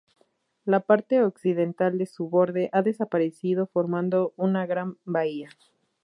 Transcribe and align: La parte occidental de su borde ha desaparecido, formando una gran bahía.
La 0.65 0.79
parte 0.79 1.21
occidental 1.21 1.99
de 1.99 2.07
su 2.07 2.27
borde 2.27 2.71
ha 2.73 2.81
desaparecido, 2.81 3.67
formando 3.67 4.33
una 4.35 4.65
gran 4.65 4.97
bahía. 5.05 5.49